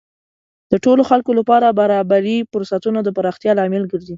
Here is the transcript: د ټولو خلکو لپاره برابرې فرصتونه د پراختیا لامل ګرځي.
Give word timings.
د 0.71 0.73
ټولو 0.85 1.01
خلکو 1.09 1.31
لپاره 1.39 1.75
برابرې 1.81 2.37
فرصتونه 2.51 2.99
د 3.03 3.09
پراختیا 3.17 3.51
لامل 3.59 3.83
ګرځي. 3.91 4.09